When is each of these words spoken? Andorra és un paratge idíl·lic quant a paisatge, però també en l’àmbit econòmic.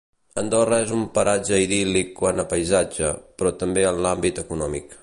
Andorra 0.43 0.79
és 0.85 0.93
un 0.95 1.03
paratge 1.17 1.59
idíl·lic 1.65 2.11
quant 2.23 2.45
a 2.45 2.49
paisatge, 2.55 3.13
però 3.43 3.57
també 3.63 3.89
en 3.93 4.07
l’àmbit 4.07 4.47
econòmic. 4.47 4.97